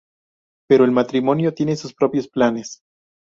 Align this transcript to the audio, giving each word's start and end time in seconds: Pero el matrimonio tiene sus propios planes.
Pero 0.67 0.83
el 0.83 0.89
matrimonio 0.89 1.53
tiene 1.53 1.75
sus 1.75 1.93
propios 1.93 2.27
planes. 2.27 2.79